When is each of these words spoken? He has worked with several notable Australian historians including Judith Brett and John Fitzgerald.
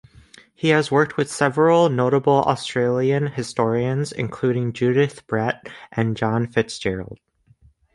He 0.55 0.69
has 0.69 0.89
worked 0.89 1.15
with 1.15 1.29
several 1.29 1.87
notable 1.89 2.41
Australian 2.45 3.27
historians 3.27 4.11
including 4.11 4.73
Judith 4.73 5.27
Brett 5.27 5.69
and 5.91 6.17
John 6.17 6.47
Fitzgerald. 6.47 7.19